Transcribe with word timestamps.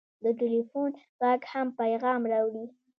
د 0.23 0.25
ټېلفون 0.39 0.89
غږ 1.21 1.41
هم 1.51 1.67
پیغام 1.79 2.21
راوړي. 2.31 2.65